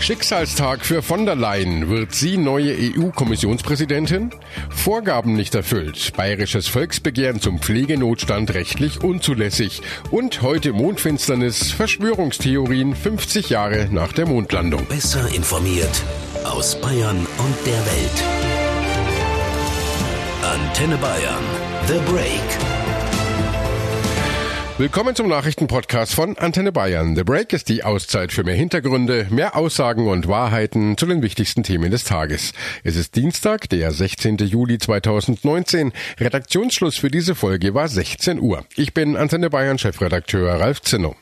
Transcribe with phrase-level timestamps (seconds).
[0.00, 1.88] Schicksalstag für von der Leyen.
[1.88, 4.30] Wird sie neue EU-Kommissionspräsidentin?
[4.70, 6.12] Vorgaben nicht erfüllt.
[6.16, 9.82] Bayerisches Volksbegehren zum Pflegenotstand rechtlich unzulässig.
[10.10, 14.86] Und heute Mondfinsternis, Verschwörungstheorien 50 Jahre nach der Mondlandung.
[14.86, 16.02] Besser informiert
[16.44, 18.24] aus Bayern und der Welt.
[20.42, 21.44] Antenne Bayern.
[21.86, 22.69] The Break.
[24.80, 27.14] Willkommen zum Nachrichtenpodcast von Antenne Bayern.
[27.14, 31.62] The Break ist die Auszeit für mehr Hintergründe, mehr Aussagen und Wahrheiten zu den wichtigsten
[31.62, 32.54] Themen des Tages.
[32.82, 34.38] Es ist Dienstag, der 16.
[34.38, 35.92] Juli 2019.
[36.18, 38.64] Redaktionsschluss für diese Folge war 16 Uhr.
[38.74, 41.14] Ich bin Antenne Bayern Chefredakteur Ralf Zinno.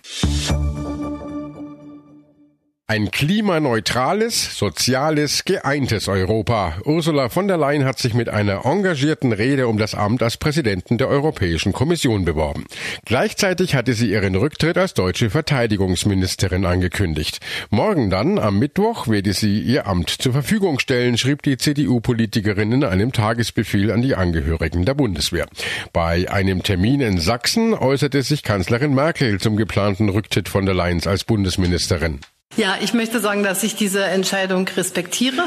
[2.91, 6.79] Ein klimaneutrales, soziales, geeintes Europa.
[6.87, 10.97] Ursula von der Leyen hat sich mit einer engagierten Rede um das Amt als Präsidentin
[10.97, 12.65] der Europäischen Kommission beworben.
[13.05, 17.41] Gleichzeitig hatte sie ihren Rücktritt als deutsche Verteidigungsministerin angekündigt.
[17.69, 22.85] Morgen dann, am Mittwoch, werde sie ihr Amt zur Verfügung stellen, schrieb die CDU-Politikerin in
[22.85, 25.47] einem Tagesbefehl an die Angehörigen der Bundeswehr.
[25.93, 31.07] Bei einem Termin in Sachsen äußerte sich Kanzlerin Merkel zum geplanten Rücktritt von der Leyen
[31.07, 32.21] als Bundesministerin.
[32.57, 35.45] Ja, ich möchte sagen, dass ich diese Entscheidung respektiere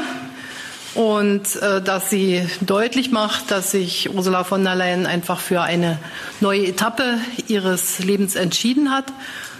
[0.94, 5.98] und äh, dass sie deutlich macht, dass sich Ursula von der Leyen einfach für eine
[6.40, 9.12] neue Etappe ihres Lebens entschieden hat,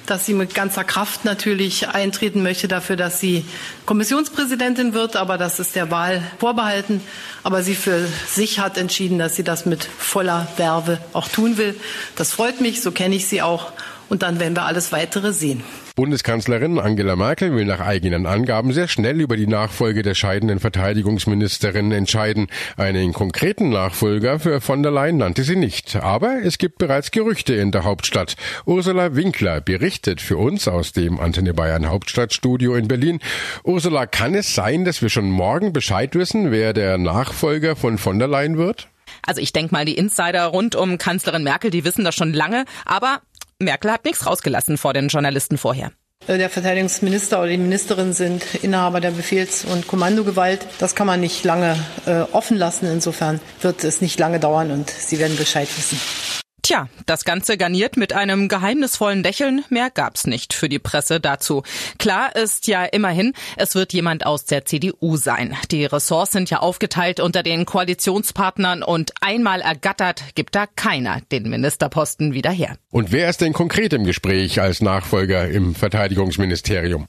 [0.07, 3.45] dass sie mit ganzer Kraft natürlich eintreten möchte dafür, dass sie
[3.87, 7.03] Kommissionspräsidentin wird, aber das ist der Wahl vorbehalten.
[7.43, 11.79] Aber sie für sich hat entschieden, dass sie das mit voller Werbe auch tun will.
[12.17, 13.73] Das freut mich, so kenne ich sie auch.
[14.09, 15.63] Und dann werden wir alles weitere sehen.
[15.95, 21.93] Bundeskanzlerin Angela Merkel will nach eigenen Angaben sehr schnell über die Nachfolge der scheidenden Verteidigungsministerin
[21.93, 22.47] entscheiden.
[22.77, 25.97] Einen konkreten Nachfolger für von der Leyen nannte sie nicht.
[25.97, 28.37] Aber es gibt bereits Gerüchte in der Hauptstadt.
[28.65, 33.21] Ursula Winkler berichtet für uns aus dem Antenne Bayern Hauptstadtstudio in Berlin.
[33.65, 38.19] Ursula, kann es sein, dass wir schon morgen Bescheid wissen, wer der Nachfolger von von
[38.19, 38.89] der Leyen wird?
[39.25, 42.65] Also ich denke mal, die Insider rund um Kanzlerin Merkel, die wissen das schon lange,
[42.85, 43.21] aber
[43.63, 45.93] Merkel hat nichts rausgelassen vor den Journalisten vorher.
[46.27, 50.67] Äh, der Verteidigungsminister oder die Ministerin sind Inhaber der Befehls- und Kommandogewalt.
[50.79, 52.87] Das kann man nicht lange äh, offen lassen.
[52.87, 56.01] Insofern wird es nicht lange dauern und Sie werden Bescheid wissen.
[56.65, 59.65] Tja, das Ganze garniert mit einem geheimnisvollen Lächeln.
[59.69, 61.65] Mehr gab's nicht für die Presse dazu.
[61.99, 65.57] Klar ist ja immerhin, es wird jemand aus der CDU sein.
[65.73, 71.51] Die Ressorts sind ja aufgeteilt unter den Koalitionspartnern und einmal ergattert gibt da keiner den
[71.51, 72.77] Ministerposten wieder her.
[72.93, 77.09] Und wer ist denn konkret im Gespräch als Nachfolger im Verteidigungsministerium?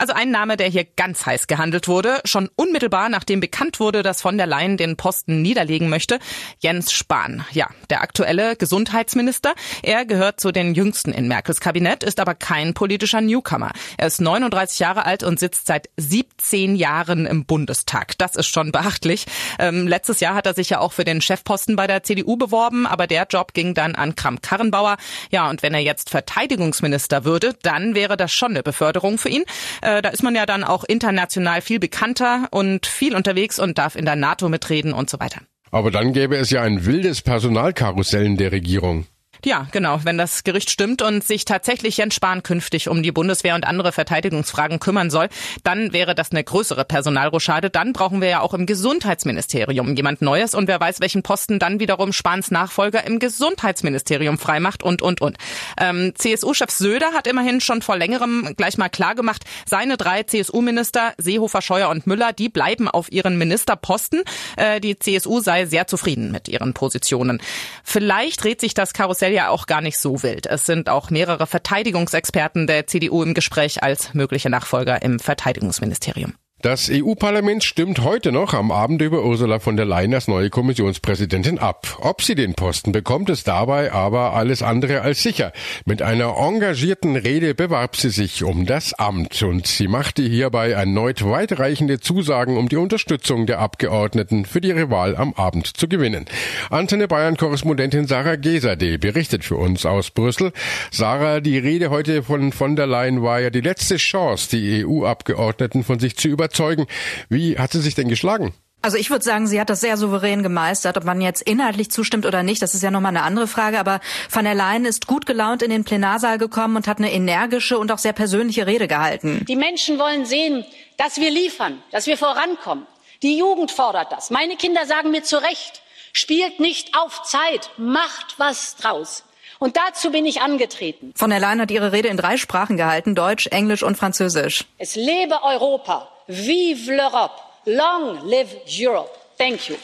[0.00, 4.22] Also ein Name, der hier ganz heiß gehandelt wurde, schon unmittelbar nachdem bekannt wurde, dass
[4.22, 6.18] von der Leyen den Posten niederlegen möchte,
[6.60, 7.44] Jens Spahn.
[7.52, 9.52] Ja, der aktuelle Gesundheitsminister.
[9.82, 13.72] Er gehört zu den jüngsten in Merkels Kabinett, ist aber kein politischer Newcomer.
[13.98, 18.16] Er ist 39 Jahre alt und sitzt seit 17 Jahren im Bundestag.
[18.16, 19.26] Das ist schon beachtlich.
[19.58, 22.86] Ähm, letztes Jahr hat er sich ja auch für den Chefposten bei der CDU beworben,
[22.86, 24.96] aber der Job ging dann an Kram-Karrenbauer.
[25.30, 29.44] Ja, und wenn er jetzt Verteidigungsminister würde, dann wäre das schon eine Beförderung für ihn.
[29.90, 33.96] Äh, da ist man ja dann auch international viel bekannter und viel unterwegs und darf
[33.96, 35.40] in der NATO mitreden und so weiter.
[35.70, 39.06] Aber dann gäbe es ja ein wildes Personalkarussell in der Regierung.
[39.44, 40.00] Ja, genau.
[40.04, 43.92] Wenn das Gericht stimmt und sich tatsächlich Jens Spahn künftig um die Bundeswehr und andere
[43.92, 45.28] Verteidigungsfragen kümmern soll,
[45.64, 47.70] dann wäre das eine größere Personalrochade.
[47.70, 51.80] Dann brauchen wir ja auch im Gesundheitsministerium jemand Neues und wer weiß, welchen Posten dann
[51.80, 55.38] wiederum Spahns Nachfolger im Gesundheitsministerium freimacht und, und, und.
[55.80, 61.62] Ähm, CSU-Chef Söder hat immerhin schon vor längerem gleich mal klargemacht, seine drei CSU-Minister, Seehofer,
[61.62, 64.22] Scheuer und Müller, die bleiben auf ihren Ministerposten.
[64.56, 67.40] Äh, die CSU sei sehr zufrieden mit ihren Positionen.
[67.84, 70.46] Vielleicht dreht sich das Karussell aktuell ja auch gar nicht so wild.
[70.46, 76.34] Es sind auch mehrere Verteidigungsexperten der CDU im Gespräch als mögliche Nachfolger im Verteidigungsministerium.
[76.62, 81.58] Das EU-Parlament stimmt heute noch am Abend über Ursula von der Leyen als neue Kommissionspräsidentin
[81.58, 81.96] ab.
[82.02, 85.54] Ob sie den Posten bekommt, ist dabei aber alles andere als sicher.
[85.86, 91.24] Mit einer engagierten Rede bewarb sie sich um das Amt und sie machte hierbei erneut
[91.24, 96.26] weitreichende Zusagen, um die Unterstützung der Abgeordneten für ihre Wahl am Abend zu gewinnen.
[96.68, 100.52] Antenne Bayern-Korrespondentin Sarah Gesade berichtet für uns aus Brüssel.
[100.90, 105.84] Sarah, die Rede heute von von der Leyen war ja die letzte Chance, die EU-Abgeordneten
[105.84, 106.86] von sich zu überzeugen überzeugen.
[107.28, 108.52] Wie hat sie sich denn geschlagen?
[108.82, 110.96] Also ich würde sagen, sie hat das sehr souverän gemeistert.
[110.96, 113.78] Ob man jetzt inhaltlich zustimmt oder nicht, das ist ja nochmal eine andere Frage.
[113.78, 117.78] Aber von der Leyen ist gut gelaunt in den Plenarsaal gekommen und hat eine energische
[117.78, 119.44] und auch sehr persönliche Rede gehalten.
[119.46, 120.64] Die Menschen wollen sehen,
[120.96, 122.86] dass wir liefern, dass wir vorankommen.
[123.22, 124.30] Die Jugend fordert das.
[124.30, 125.82] Meine Kinder sagen mir zu Recht,
[126.14, 129.24] spielt nicht auf Zeit, macht was draus.
[129.58, 131.12] Und dazu bin ich angetreten.
[131.14, 134.64] Von der Leyen hat ihre Rede in drei Sprachen gehalten, Deutsch, Englisch und Französisch.
[134.78, 136.08] Es lebe Europa.
[136.30, 137.32] Vive l'Europe.
[137.66, 139.10] Long live Europe.
[139.36, 139.74] Thank you.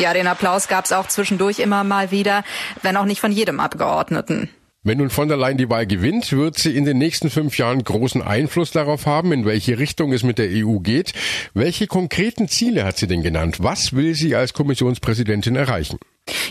[0.00, 2.42] Ja, den Applaus gab es auch zwischendurch immer mal wieder,
[2.82, 4.50] wenn auch nicht von jedem Abgeordneten.
[4.82, 7.82] Wenn nun von der Leyen die Wahl gewinnt, wird sie in den nächsten fünf Jahren
[7.82, 11.12] großen Einfluss darauf haben, in welche Richtung es mit der EU geht.
[11.54, 13.58] Welche konkreten Ziele hat sie denn genannt?
[13.60, 15.98] Was will sie als Kommissionspräsidentin erreichen?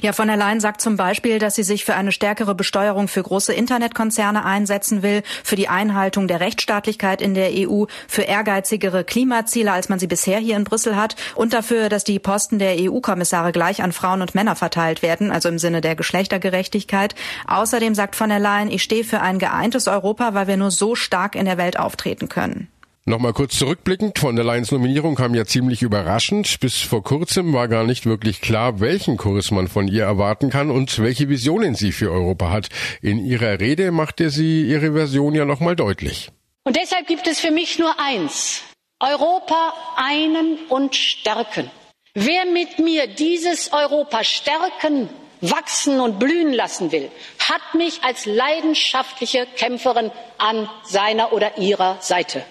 [0.02, 3.24] Ja, von der Leyen sagt zum Beispiel, dass sie sich für eine stärkere Besteuerung für
[3.24, 9.72] große Internetkonzerne einsetzen will, für die Einhaltung der Rechtsstaatlichkeit in der EU, für ehrgeizigere Klimaziele,
[9.72, 13.52] als man sie bisher hier in Brüssel hat und dafür, dass die Posten der EU-Kommissare
[13.52, 17.16] gleich an Frauen und Männer verteilt werden, also im Sinne der Geschlechtergerechtigkeit.
[17.48, 20.96] Außerdem sagt von der Leyen, ich stehe für ein geeintes Europa, weil wir nur so
[20.96, 22.70] stark in der Welt auftreten können.
[23.08, 26.60] Nochmal kurz zurückblickend, von der Lions Nominierung kam ja ziemlich überraschend.
[26.60, 30.72] Bis vor kurzem war gar nicht wirklich klar, welchen Kurs man von ihr erwarten kann
[30.72, 32.70] und welche Visionen sie für Europa hat.
[33.04, 36.32] In ihrer Rede machte sie ihre Version ja nochmal deutlich.
[36.64, 38.64] Und deshalb gibt es für mich nur eins.
[39.00, 41.70] Europa einen und stärken.
[42.16, 45.10] Wer mit mir dieses Europa stärken,
[45.42, 50.10] wachsen und blühen lassen will, hat mich als leidenschaftliche Kämpferin
[50.40, 52.44] an seiner oder ihrer Seite.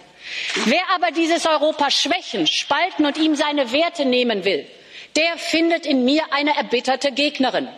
[0.67, 4.67] Wer aber dieses Europa schwächen, spalten und ihm seine Werte nehmen will,
[5.17, 7.69] der findet in mir eine erbitterte Gegnerin.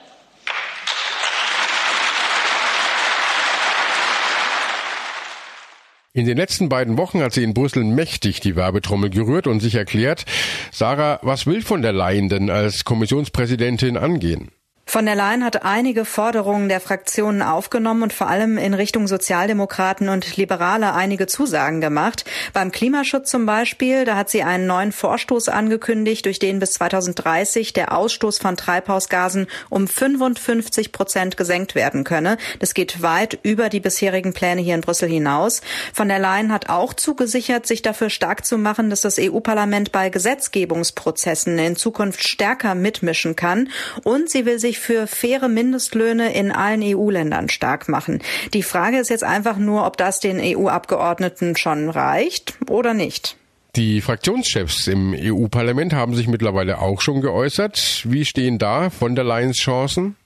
[6.17, 9.75] In den letzten beiden Wochen hat sie in Brüssel mächtig die Werbetrommel gerührt und sich
[9.75, 10.25] erklärt,
[10.73, 14.51] Sarah, was will von der Leyen denn als Kommissionspräsidentin angehen?
[14.89, 20.09] Von der Leyen hat einige Forderungen der Fraktionen aufgenommen und vor allem in Richtung Sozialdemokraten
[20.09, 22.25] und Liberale einige Zusagen gemacht.
[22.53, 27.73] Beim Klimaschutz zum Beispiel, da hat sie einen neuen Vorstoß angekündigt, durch den bis 2030
[27.73, 32.39] der Ausstoß von Treibhausgasen um 55 Prozent gesenkt werden könne.
[32.61, 35.63] Das geht weit über die bisherigen Pläne hier in Brüssel hinaus.
[35.93, 40.11] Von der Leyen hat auch zugesichert, sich dafür stark zu machen, dass das EU-Parlament bei
[40.11, 43.69] Gesetzgebungsprozessen in Zukunft stärker mitmischen kann.
[44.05, 48.21] Und sie will sich sich für faire Mindestlöhne in allen EU-Ländern stark machen.
[48.55, 53.37] Die Frage ist jetzt einfach nur, ob das den EU-Abgeordneten schon reicht oder nicht.
[53.75, 58.03] Die Fraktionschefs im EU-Parlament haben sich mittlerweile auch schon geäußert.
[58.05, 60.17] Wie stehen da von der Leyen's Chancen?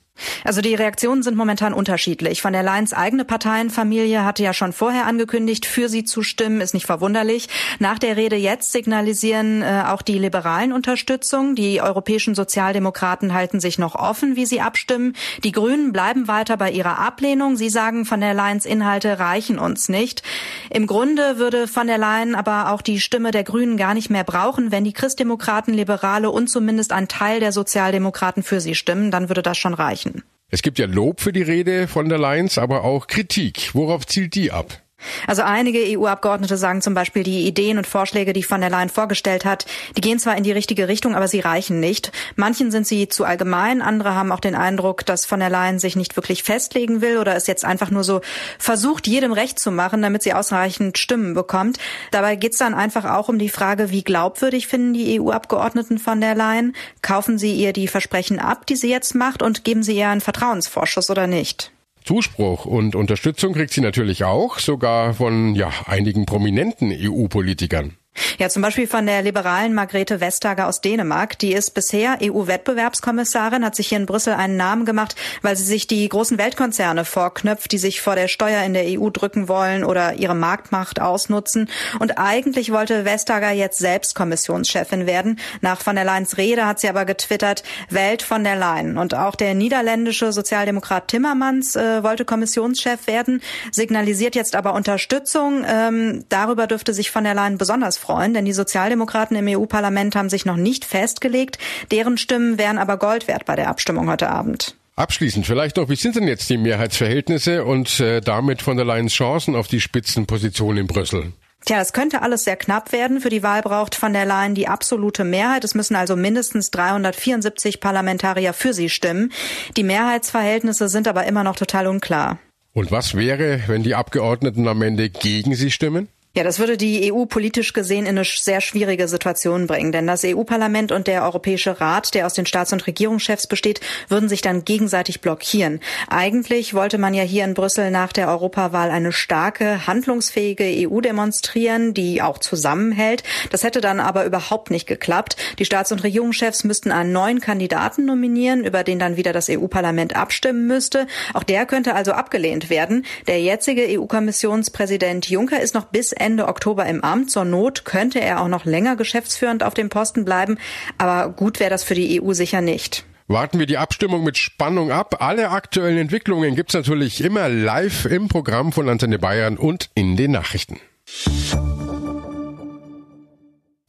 [0.45, 2.43] Also die Reaktionen sind momentan unterschiedlich.
[2.43, 6.75] Von der Leyen's eigene Parteienfamilie hatte ja schon vorher angekündigt, für sie zu stimmen, ist
[6.75, 7.49] nicht verwunderlich.
[7.79, 11.55] Nach der Rede jetzt signalisieren äh, auch die Liberalen Unterstützung.
[11.55, 15.15] Die europäischen Sozialdemokraten halten sich noch offen, wie sie abstimmen.
[15.45, 17.57] Die Grünen bleiben weiter bei ihrer Ablehnung.
[17.57, 20.23] Sie sagen, von der Leyen's Inhalte reichen uns nicht.
[20.71, 24.25] Im Grunde würde von der Leyen aber auch die Stimme der Grünen gar nicht mehr
[24.25, 29.11] brauchen, wenn die Christdemokraten, Liberale und zumindest ein Teil der Sozialdemokraten für sie stimmen.
[29.11, 30.10] Dann würde das schon reichen.
[30.49, 33.71] Es gibt ja Lob für die Rede von der Leyen's, aber auch Kritik.
[33.75, 34.83] Worauf zielt die ab?
[35.27, 39.45] Also einige EU-Abgeordnete sagen zum Beispiel, die Ideen und Vorschläge, die von der Leyen vorgestellt
[39.45, 39.67] hat,
[39.97, 42.13] die gehen zwar in die richtige Richtung, aber sie reichen nicht.
[42.37, 45.97] Manchen sind sie zu allgemein, andere haben auch den Eindruck, dass von der Leyen sich
[45.97, 48.21] nicht wirklich festlegen will oder es jetzt einfach nur so
[48.59, 51.79] versucht, jedem recht zu machen, damit sie ausreichend Stimmen bekommt.
[52.11, 56.21] Dabei geht es dann einfach auch um die Frage, wie glaubwürdig finden die EU-Abgeordneten von
[56.21, 56.75] der Leyen?
[57.03, 60.21] Kaufen sie ihr die Versprechen ab, die sie jetzt macht und geben sie ihr einen
[60.21, 61.73] Vertrauensvorschuss oder nicht?
[62.05, 67.97] Zuspruch und Unterstützung kriegt sie natürlich auch, sogar von ja, einigen prominenten EU-Politikern.
[68.39, 71.39] Ja, zum Beispiel von der liberalen Margrethe Vestager aus Dänemark.
[71.39, 75.87] Die ist bisher EU-Wettbewerbskommissarin, hat sich hier in Brüssel einen Namen gemacht, weil sie sich
[75.87, 80.15] die großen Weltkonzerne vorknöpft, die sich vor der Steuer in der EU drücken wollen oder
[80.15, 81.69] ihre Marktmacht ausnutzen.
[81.99, 85.39] Und eigentlich wollte Vestager jetzt selbst Kommissionschefin werden.
[85.61, 88.99] Nach von der Leyens Rede hat sie aber getwittert, Welt von der Leyen.
[88.99, 95.65] Und auch der niederländische Sozialdemokrat Timmermans äh, wollte Kommissionschef werden, signalisiert jetzt aber Unterstützung.
[95.67, 100.31] Ähm, darüber dürfte sich von der Leyen besonders freuen, denn die Sozialdemokraten im EU-Parlament haben
[100.31, 101.59] sich noch nicht festgelegt.
[101.91, 104.77] Deren Stimmen wären aber Gold wert bei der Abstimmung heute Abend.
[104.97, 109.15] Abschließend vielleicht noch, wie sind denn jetzt die Mehrheitsverhältnisse und äh, damit von der Leyen's
[109.15, 111.33] Chancen auf die Spitzenposition in Brüssel?
[111.65, 113.21] Tja, es könnte alles sehr knapp werden.
[113.21, 115.63] Für die Wahl braucht von der Leyen die absolute Mehrheit.
[115.65, 119.33] Es müssen also mindestens 374 Parlamentarier für sie stimmen.
[119.77, 122.39] Die Mehrheitsverhältnisse sind aber immer noch total unklar.
[122.73, 126.09] Und was wäre, wenn die Abgeordneten am Ende gegen sie stimmen?
[126.33, 130.25] Ja, das würde die EU politisch gesehen in eine sehr schwierige Situation bringen, denn das
[130.25, 134.65] EU-Parlament und der Europäische Rat, der aus den Staats- und Regierungschefs besteht, würden sich dann
[134.65, 135.81] gegenseitig blockieren.
[136.09, 141.95] Eigentlich wollte man ja hier in Brüssel nach der Europawahl eine starke, handlungsfähige EU demonstrieren,
[141.95, 143.25] die auch zusammenhält.
[143.51, 145.37] Das hätte dann aber überhaupt nicht geklappt.
[145.59, 150.15] Die Staats- und Regierungschefs müssten einen neuen Kandidaten nominieren, über den dann wieder das EU-Parlament
[150.15, 151.09] abstimmen müsste.
[151.35, 153.05] Auch der könnte also abgelehnt werden.
[153.27, 157.31] Der jetzige EU-Kommissionspräsident Juncker ist noch bis Ende Oktober im Amt.
[157.31, 160.59] Zur Not könnte er auch noch länger geschäftsführend auf dem Posten bleiben.
[160.99, 163.05] Aber gut wäre das für die EU sicher nicht.
[163.27, 165.17] Warten wir die Abstimmung mit Spannung ab.
[165.21, 170.33] Alle aktuellen Entwicklungen gibt's natürlich immer live im Programm von Antenne Bayern und in den
[170.33, 170.81] Nachrichten.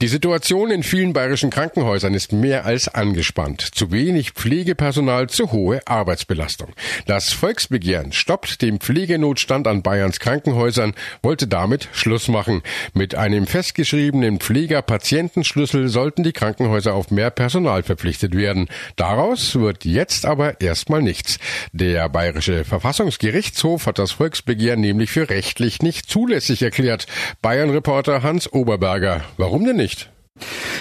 [0.01, 3.61] Die Situation in vielen bayerischen Krankenhäusern ist mehr als angespannt.
[3.61, 6.69] Zu wenig Pflegepersonal, zu hohe Arbeitsbelastung.
[7.05, 12.63] Das Volksbegehren stoppt den Pflegenotstand an Bayerns Krankenhäusern, wollte damit Schluss machen.
[12.95, 18.69] Mit einem festgeschriebenen Pfleger-Patientenschlüssel sollten die Krankenhäuser auf mehr Personal verpflichtet werden.
[18.95, 21.37] Daraus wird jetzt aber erstmal nichts.
[21.73, 27.05] Der bayerische Verfassungsgerichtshof hat das Volksbegehren nämlich für rechtlich nicht zulässig erklärt.
[27.43, 29.21] Bayern-Reporter Hans Oberberger.
[29.37, 29.90] Warum denn nicht?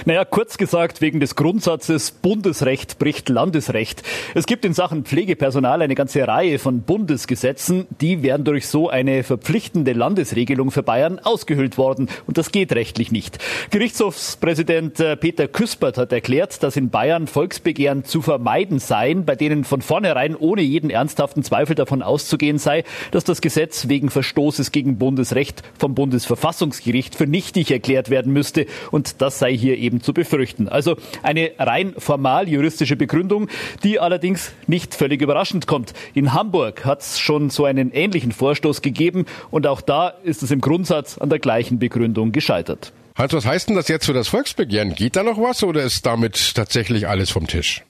[0.04, 4.02] Naja, kurz gesagt, wegen des Grundsatzes Bundesrecht bricht Landesrecht.
[4.34, 9.22] Es gibt in Sachen Pflegepersonal eine ganze Reihe von Bundesgesetzen, die wären durch so eine
[9.22, 12.08] verpflichtende Landesregelung für Bayern ausgehöhlt worden.
[12.26, 13.38] Und das geht rechtlich nicht.
[13.70, 19.64] Gerichtshofspräsident äh, Peter Küspert hat erklärt, dass in Bayern Volksbegehren zu vermeiden seien, bei denen
[19.64, 24.98] von vornherein ohne jeden ernsthaften Zweifel davon auszugehen sei, dass das Gesetz wegen Verstoßes gegen
[24.98, 28.66] Bundesrecht vom Bundesverfassungsgericht für nichtig erklärt werden müsste.
[28.90, 30.68] Und das sei hier eben zu befürchten.
[30.68, 33.48] Also eine rein formal juristische Begründung,
[33.82, 35.92] die allerdings nicht völlig überraschend kommt.
[36.14, 40.50] In Hamburg hat es schon so einen ähnlichen Vorstoß gegeben und auch da ist es
[40.50, 42.92] im Grundsatz an der gleichen Begründung gescheitert.
[43.14, 44.94] Also was heißt denn das jetzt für das Volksbegehren?
[44.94, 47.82] Geht da noch was oder ist damit tatsächlich alles vom Tisch?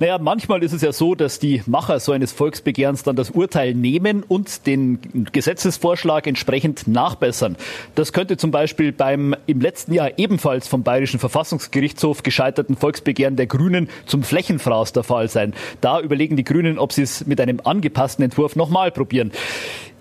[0.00, 3.74] Naja, manchmal ist es ja so, dass die Macher so eines Volksbegehrens dann das Urteil
[3.74, 4.98] nehmen und den
[5.32, 7.56] Gesetzesvorschlag entsprechend nachbessern.
[7.94, 13.46] Das könnte zum Beispiel beim im letzten Jahr ebenfalls vom Bayerischen Verfassungsgerichtshof gescheiterten Volksbegehren der
[13.46, 15.54] Grünen zum Flächenfraß der Fall sein.
[15.80, 19.32] Da überlegen die Grünen, ob sie es mit einem angepassten Entwurf nochmal probieren.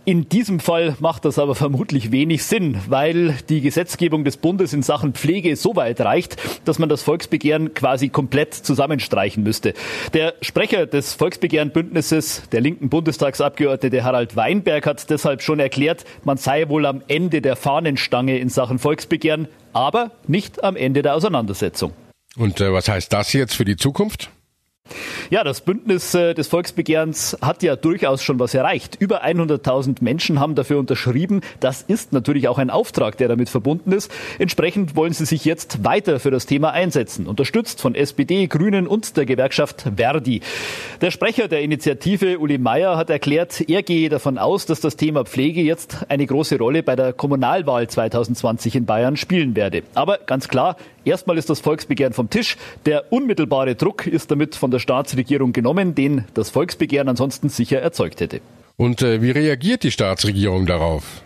[0.07, 4.81] In diesem Fall macht das aber vermutlich wenig Sinn, weil die Gesetzgebung des Bundes in
[4.81, 9.73] Sachen Pflege so weit reicht, dass man das Volksbegehren quasi komplett zusammenstreichen müsste.
[10.13, 16.69] Der Sprecher des Volksbegehrenbündnisses, der linken Bundestagsabgeordnete Harald Weinberg, hat deshalb schon erklärt, man sei
[16.69, 21.91] wohl am Ende der Fahnenstange in Sachen Volksbegehren, aber nicht am Ende der Auseinandersetzung.
[22.37, 24.29] Und äh, was heißt das jetzt für die Zukunft?
[25.29, 28.95] Ja, das Bündnis äh, des Volksbegehrens hat ja durchaus schon was erreicht.
[28.97, 31.41] Über 100.000 Menschen haben dafür unterschrieben.
[31.59, 34.09] Das ist natürlich auch ein Auftrag, der damit verbunden ist.
[34.39, 39.17] Entsprechend wollen sie sich jetzt weiter für das Thema einsetzen, unterstützt von SPD, Grünen und
[39.17, 40.39] der Gewerkschaft Verdi.
[41.01, 45.25] Der Sprecher der Initiative, Uli Meyer, hat erklärt, er gehe davon aus, dass das Thema
[45.25, 49.83] Pflege jetzt eine große Rolle bei der Kommunalwahl 2020 in Bayern spielen werde.
[49.93, 52.55] Aber ganz klar, erstmal ist das Volksbegehren vom Tisch.
[52.85, 57.79] Der unmittelbare Druck ist damit von der Staatsregierung Staatsregierung genommen, den das Volksbegehren ansonsten sicher
[57.79, 58.39] erzeugt hätte.
[58.75, 61.23] Und äh, wie reagiert die Staatsregierung darauf?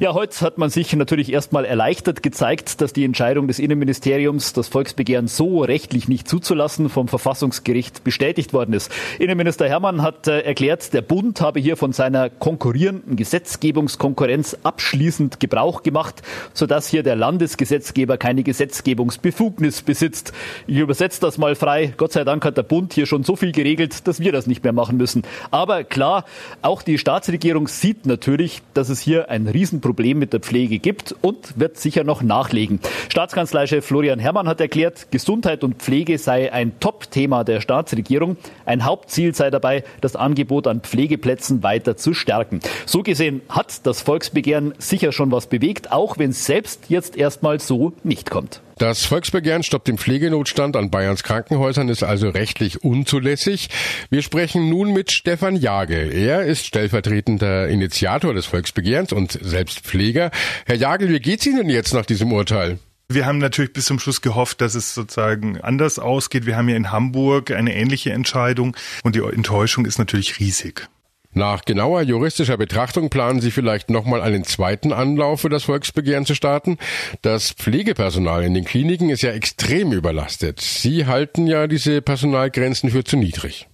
[0.00, 4.68] Ja, heute hat man sich natürlich erstmal erleichtert gezeigt, dass die Entscheidung des Innenministeriums, das
[4.68, 8.92] Volksbegehren so rechtlich nicht zuzulassen, vom Verfassungsgericht bestätigt worden ist.
[9.18, 15.82] Innenminister Hermann hat äh, erklärt, der Bund habe hier von seiner konkurrierenden Gesetzgebungskonkurrenz abschließend Gebrauch
[15.82, 16.22] gemacht,
[16.54, 20.32] sodass hier der Landesgesetzgeber keine Gesetzgebungsbefugnis besitzt.
[20.68, 21.92] Ich übersetze das mal frei.
[21.96, 24.62] Gott sei Dank hat der Bund hier schon so viel geregelt, dass wir das nicht
[24.62, 25.22] mehr machen müssen.
[25.50, 26.24] Aber klar,
[26.62, 31.14] auch die Staatsregierung sieht natürlich, dass es hier ein Riesenproblem Problem mit der Pflege gibt
[31.22, 32.78] und wird sicher noch nachlegen.
[33.08, 38.36] Staatskanzleichef Florian Herrmann hat erklärt, Gesundheit und Pflege sei ein Top-Thema der Staatsregierung.
[38.66, 42.60] Ein Hauptziel sei dabei, das Angebot an Pflegeplätzen weiter zu stärken.
[42.84, 47.58] So gesehen hat das Volksbegehren sicher schon was bewegt, auch wenn es selbst jetzt erstmal
[47.58, 48.60] so nicht kommt.
[48.78, 53.70] Das Volksbegehren stoppt den Pflegenotstand an Bayerns Krankenhäusern ist also rechtlich unzulässig.
[54.08, 56.12] Wir sprechen nun mit Stefan Jagel.
[56.12, 60.30] Er ist stellvertretender Initiator des Volksbegehrens und selbst Pfleger.
[60.64, 62.78] Herr Jagel, wie geht's Ihnen jetzt nach diesem Urteil?
[63.08, 66.46] Wir haben natürlich bis zum Schluss gehofft, dass es sozusagen anders ausgeht.
[66.46, 70.88] Wir haben ja in Hamburg eine ähnliche Entscheidung und die Enttäuschung ist natürlich riesig.
[71.34, 76.34] Nach genauer juristischer Betrachtung planen Sie vielleicht nochmal einen zweiten Anlauf für das Volksbegehren zu
[76.34, 76.78] starten.
[77.22, 80.60] Das Pflegepersonal in den Kliniken ist ja extrem überlastet.
[80.60, 83.68] Sie halten ja diese Personalgrenzen für zu niedrig.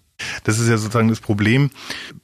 [0.45, 1.71] Das ist ja sozusagen das Problem.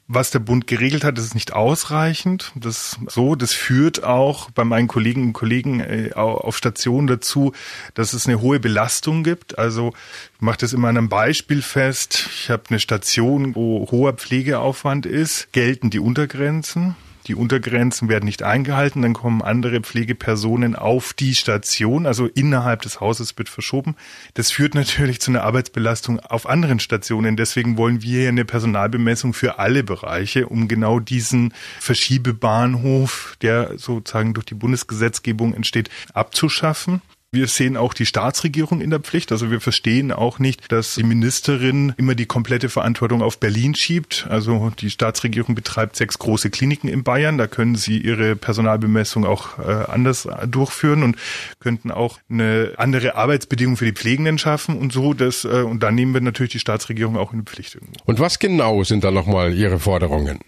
[0.07, 2.53] Was der Bund geregelt hat, ist nicht ausreichend.
[2.55, 7.53] Das so, das führt auch bei meinen Kolleginnen und Kollegen äh, auf Stationen dazu,
[7.95, 9.59] dass es eine hohe Belastung gibt.
[9.59, 9.93] Also
[10.37, 12.29] ich mache das immer an einem Beispiel fest.
[12.35, 16.97] Ich habe eine Station, wo hoher Pflegeaufwand ist, gelten die Untergrenzen.
[17.31, 22.99] Die Untergrenzen werden nicht eingehalten, dann kommen andere Pflegepersonen auf die Station, also innerhalb des
[22.99, 23.95] Hauses wird verschoben.
[24.35, 27.37] Das führt natürlich zu einer Arbeitsbelastung auf anderen Stationen.
[27.37, 34.47] Deswegen wollen wir eine Personalbemessung für alle Bereiche, um genau diesen Verschiebebahnhof, der sozusagen durch
[34.47, 37.01] die Bundesgesetzgebung entsteht, abzuschaffen.
[37.33, 39.31] Wir sehen auch die Staatsregierung in der Pflicht.
[39.31, 44.27] Also wir verstehen auch nicht, dass die Ministerin immer die komplette Verantwortung auf Berlin schiebt.
[44.29, 47.39] Also die Staatsregierung betreibt sechs große Kliniken in Bayern.
[47.39, 51.19] Da können sie ihre Personalbemessung auch äh, anders durchführen und
[51.61, 55.15] könnten auch eine andere Arbeitsbedingung für die Pflegenden schaffen und so.
[55.15, 57.79] Das, äh, und da nehmen wir natürlich die Staatsregierung auch in die Pflicht.
[58.07, 60.41] Und was genau sind da nochmal Ihre Forderungen?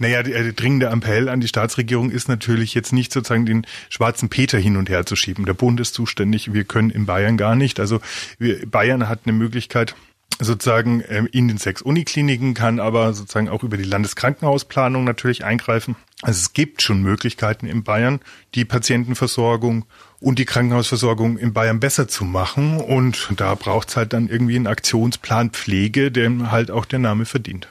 [0.00, 4.30] Naja, der, der dringende Appell an die Staatsregierung ist natürlich jetzt nicht sozusagen den schwarzen
[4.30, 5.44] Peter hin und her zu schieben.
[5.44, 7.78] Der Bund ist zuständig, wir können in Bayern gar nicht.
[7.78, 8.00] Also
[8.38, 9.94] wir, Bayern hat eine Möglichkeit,
[10.38, 15.96] sozusagen ähm, in den sechs Unikliniken, kann aber sozusagen auch über die Landeskrankenhausplanung natürlich eingreifen.
[16.22, 18.20] Also es gibt schon Möglichkeiten in Bayern,
[18.54, 19.84] die Patientenversorgung
[20.18, 22.78] und die Krankenhausversorgung in Bayern besser zu machen.
[22.78, 27.26] Und da braucht es halt dann irgendwie einen Aktionsplan Pflege, dem halt auch der Name
[27.26, 27.68] verdient.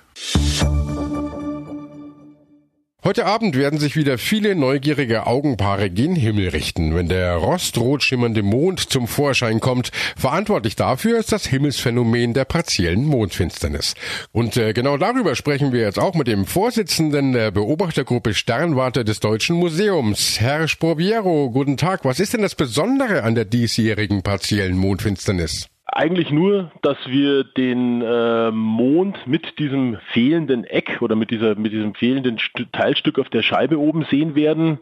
[3.01, 8.43] Heute Abend werden sich wieder viele neugierige Augenpaare gen Himmel richten, wenn der rostrot schimmernde
[8.43, 9.91] Mond zum Vorschein kommt.
[10.17, 13.93] Verantwortlich dafür ist das Himmelsphänomen der partiellen Mondfinsternis.
[14.33, 19.21] Und äh, genau darüber sprechen wir jetzt auch mit dem Vorsitzenden der Beobachtergruppe Sternwarte des
[19.21, 21.51] Deutschen Museums, Herr Sporbiero.
[21.51, 22.03] Guten Tag.
[22.03, 25.69] Was ist denn das Besondere an der diesjährigen partiellen Mondfinsternis?
[25.91, 31.71] Eigentlich nur, dass wir den äh, Mond mit diesem fehlenden Eck oder mit, dieser, mit
[31.71, 34.79] diesem fehlenden St Teilstück auf der Scheibe oben sehen werden.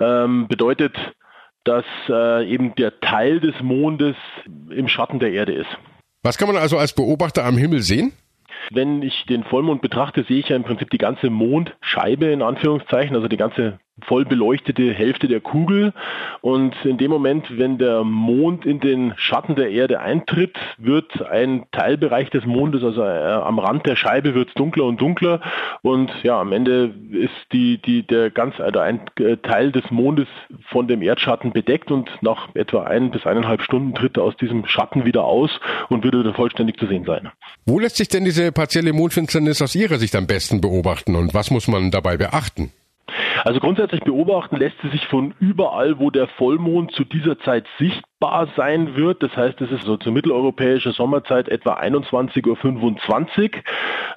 [0.00, 0.96] Ähm, bedeutet,
[1.64, 4.16] dass äh, eben der Teil des Mondes
[4.70, 5.68] im Schatten der Erde ist.
[6.22, 8.12] Was kann man also als Beobachter am Himmel sehen?
[8.70, 13.14] Wenn ich den Vollmond betrachte, sehe ich ja im Prinzip die ganze Mondscheibe in Anführungszeichen,
[13.14, 15.92] also die ganze voll beleuchtete Hälfte der Kugel.
[16.42, 21.64] Und in dem Moment, wenn der Mond in den Schatten der Erde eintritt, wird ein
[21.72, 25.40] Teilbereich des Mondes, also äh, am Rand der Scheibe, wird es dunkler und dunkler.
[25.82, 30.28] Und ja, am Ende ist die, die, der ganz, also ein äh, Teil des Mondes
[30.70, 34.66] von dem Erdschatten bedeckt und nach etwa ein bis eineinhalb Stunden tritt er aus diesem
[34.66, 35.50] Schatten wieder aus
[35.88, 37.30] und würde wieder vollständig zu sehen sein.
[37.64, 41.50] Wo lässt sich denn diese partielle Mondfinsternis aus Ihrer Sicht am besten beobachten und was
[41.50, 42.72] muss man dabei beachten?
[43.46, 48.48] Also grundsätzlich beobachten lässt sie sich von überall, wo der Vollmond zu dieser Zeit sichtbar
[48.56, 49.22] sein wird.
[49.22, 53.62] Das heißt, es ist so zur mitteleuropäischen Sommerzeit etwa 21.25 Uhr.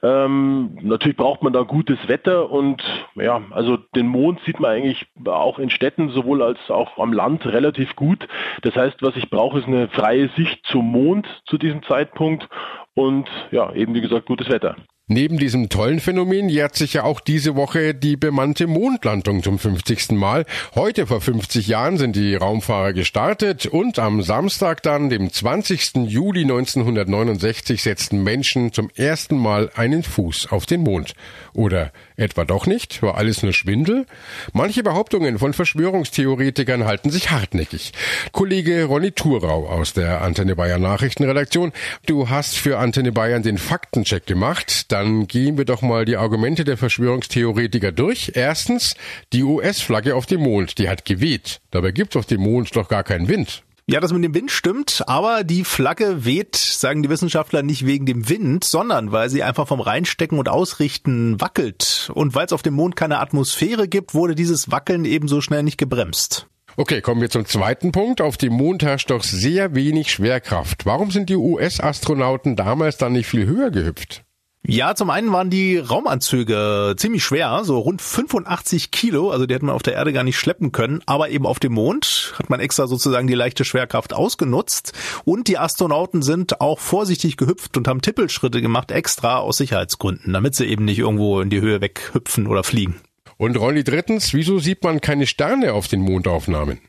[0.01, 2.81] Ähm, natürlich braucht man da gutes Wetter und
[3.13, 7.45] ja, also den Mond sieht man eigentlich auch in Städten sowohl als auch am Land
[7.45, 8.27] relativ gut.
[8.63, 12.49] Das heißt, was ich brauche, ist eine freie Sicht zum Mond zu diesem Zeitpunkt
[12.95, 14.75] und ja, eben wie gesagt gutes Wetter.
[15.11, 20.11] Neben diesem tollen Phänomen jährt sich ja auch diese Woche die bemannte Mondlandung zum 50.
[20.11, 20.45] Mal.
[20.75, 26.05] Heute vor 50 Jahren sind die Raumfahrer gestartet und am Samstag dann, dem 20.
[26.05, 31.15] Juli 1969, setzten Menschen zum ersten Mal einen Fuß auf den Mond.
[31.53, 33.01] Oder etwa doch nicht?
[33.01, 34.05] War alles nur Schwindel?
[34.53, 37.93] Manche Behauptungen von Verschwörungstheoretikern halten sich hartnäckig.
[38.31, 41.71] Kollege Ronny Thurau aus der Antenne Bayern Nachrichtenredaktion,
[42.05, 46.65] du hast für Antenne Bayern den Faktencheck gemacht dann gehen wir doch mal die Argumente
[46.65, 48.33] der Verschwörungstheoretiker durch.
[48.35, 48.95] Erstens,
[49.31, 51.61] die US-Flagge auf dem Mond, die hat geweht.
[51.71, 53.63] Dabei gibt es auf dem Mond doch gar keinen Wind.
[53.87, 58.05] Ja, das mit dem Wind stimmt, aber die Flagge weht, sagen die Wissenschaftler, nicht wegen
[58.05, 62.11] dem Wind, sondern weil sie einfach vom Reinstecken und Ausrichten wackelt.
[62.13, 65.77] Und weil es auf dem Mond keine Atmosphäre gibt, wurde dieses Wackeln ebenso schnell nicht
[65.77, 66.47] gebremst.
[66.75, 68.19] Okay, kommen wir zum zweiten Punkt.
[68.19, 70.85] Auf dem Mond herrscht doch sehr wenig Schwerkraft.
[70.85, 74.23] Warum sind die US-Astronauten damals dann nicht viel höher gehüpft?
[74.65, 79.65] Ja, zum einen waren die Raumanzüge ziemlich schwer, so rund 85 Kilo, also die hätte
[79.65, 82.59] man auf der Erde gar nicht schleppen können, aber eben auf dem Mond hat man
[82.59, 84.93] extra sozusagen die leichte Schwerkraft ausgenutzt
[85.23, 90.55] und die Astronauten sind auch vorsichtig gehüpft und haben Tippelschritte gemacht, extra aus Sicherheitsgründen, damit
[90.55, 92.99] sie eben nicht irgendwo in die Höhe weghüpfen oder fliegen.
[93.37, 96.81] Und Ronny, drittens, wieso sieht man keine Sterne auf den Mondaufnahmen?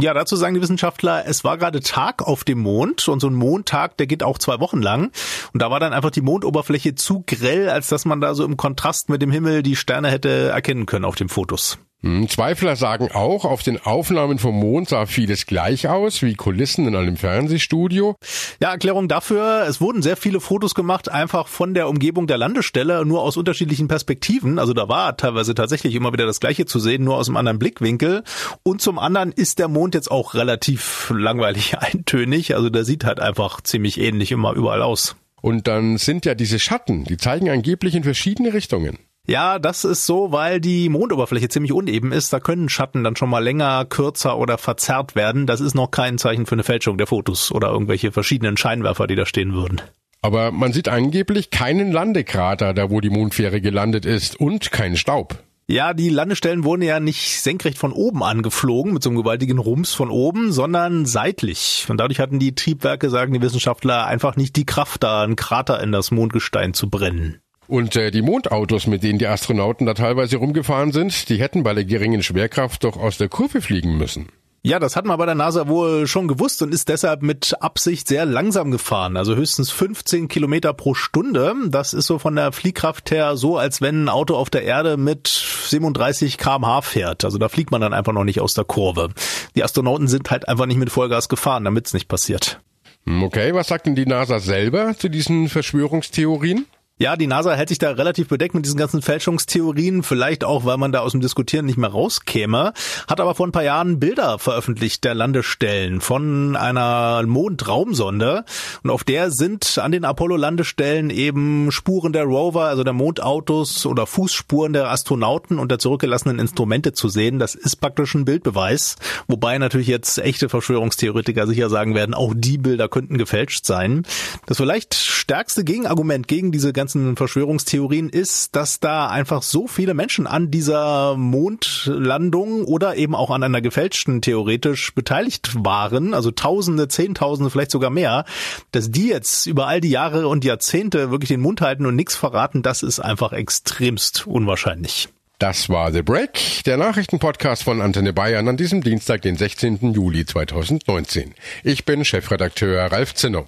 [0.00, 3.34] Ja, dazu sagen die Wissenschaftler, es war gerade Tag auf dem Mond und so ein
[3.34, 5.12] Mondtag, der geht auch zwei Wochen lang.
[5.52, 8.56] Und da war dann einfach die Mondoberfläche zu grell, als dass man da so im
[8.56, 11.78] Kontrast mit dem Himmel die Sterne hätte erkennen können auf den Fotos.
[12.04, 16.86] Hm, Zweifler sagen auch, auf den Aufnahmen vom Mond sah vieles gleich aus, wie Kulissen
[16.86, 18.16] in einem Fernsehstudio.
[18.60, 23.06] Ja, Erklärung dafür, es wurden sehr viele Fotos gemacht, einfach von der Umgebung der Landestelle,
[23.06, 24.58] nur aus unterschiedlichen Perspektiven.
[24.58, 27.58] Also da war teilweise tatsächlich immer wieder das Gleiche zu sehen, nur aus einem anderen
[27.58, 28.22] Blickwinkel.
[28.62, 32.54] Und zum anderen ist der Mond jetzt auch relativ langweilig eintönig.
[32.54, 35.16] Also der sieht halt einfach ziemlich ähnlich immer überall aus.
[35.40, 38.98] Und dann sind ja diese Schatten, die zeigen angeblich in verschiedene Richtungen.
[39.26, 42.32] Ja, das ist so, weil die Mondoberfläche ziemlich uneben ist.
[42.32, 45.46] Da können Schatten dann schon mal länger, kürzer oder verzerrt werden.
[45.46, 49.16] Das ist noch kein Zeichen für eine Fälschung der Fotos oder irgendwelche verschiedenen Scheinwerfer, die
[49.16, 49.80] da stehen würden.
[50.20, 55.38] Aber man sieht angeblich keinen Landekrater, da wo die Mondfähre gelandet ist und keinen Staub.
[55.66, 59.94] Ja, die Landestellen wurden ja nicht senkrecht von oben angeflogen, mit so einem gewaltigen Rums
[59.94, 61.86] von oben, sondern seitlich.
[61.88, 65.82] Und dadurch hatten die Triebwerke, sagen die Wissenschaftler, einfach nicht die Kraft, da einen Krater
[65.82, 67.40] in das Mondgestein zu brennen.
[67.66, 71.74] Und äh, die Mondautos, mit denen die Astronauten da teilweise rumgefahren sind, die hätten bei
[71.74, 74.28] der geringen Schwerkraft doch aus der Kurve fliegen müssen.
[74.66, 78.08] Ja, das hat man bei der NASA wohl schon gewusst und ist deshalb mit Absicht
[78.08, 79.18] sehr langsam gefahren.
[79.18, 81.54] Also höchstens 15 Kilometer pro Stunde.
[81.68, 84.96] Das ist so von der Fliehkraft her so, als wenn ein Auto auf der Erde
[84.96, 87.26] mit 37 kmh fährt.
[87.26, 89.10] Also da fliegt man dann einfach noch nicht aus der Kurve.
[89.54, 92.58] Die Astronauten sind halt einfach nicht mit Vollgas gefahren, damit es nicht passiert.
[93.04, 96.64] Hm, okay, was sagt denn die NASA selber zu diesen Verschwörungstheorien?
[96.96, 100.76] Ja, die NASA hält sich da relativ bedeckt mit diesen ganzen Fälschungstheorien, vielleicht auch, weil
[100.76, 102.72] man da aus dem Diskutieren nicht mehr rauskäme,
[103.08, 108.44] hat aber vor ein paar Jahren Bilder veröffentlicht der Landestellen von einer Mondraumsonde
[108.84, 114.06] und auf der sind an den Apollo-Landestellen eben Spuren der Rover, also der Mondautos oder
[114.06, 117.40] Fußspuren der Astronauten und der zurückgelassenen Instrumente zu sehen.
[117.40, 118.94] Das ist praktisch ein Bildbeweis,
[119.26, 124.04] wobei natürlich jetzt echte Verschwörungstheoretiker sicher sagen werden, auch die Bilder könnten gefälscht sein.
[124.46, 130.26] Das vielleicht stärkste Gegenargument gegen diese ganzen Verschwörungstheorien ist, dass da einfach so viele Menschen
[130.26, 137.48] an dieser Mondlandung oder eben auch an einer gefälschten theoretisch beteiligt waren, also Tausende, Zehntausende,
[137.48, 138.26] vielleicht sogar mehr,
[138.72, 142.16] dass die jetzt über all die Jahre und Jahrzehnte wirklich den Mund halten und nichts
[142.16, 145.08] verraten, das ist einfach extremst unwahrscheinlich.
[145.38, 149.94] Das war The Break, der Nachrichtenpodcast von Antenne Bayern an diesem Dienstag, den 16.
[149.94, 151.32] Juli 2019.
[151.62, 153.46] Ich bin Chefredakteur Ralf Zinno.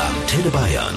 [0.00, 0.96] Antenne Bayern